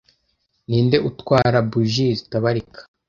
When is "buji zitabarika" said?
1.69-2.79